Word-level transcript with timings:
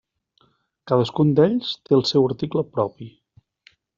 Cadascun 0.91 1.33
d'ells 1.41 1.69
té 1.89 1.95
el 1.99 2.03
seu 2.13 2.27
article 2.31 2.65
propi. 2.79 3.13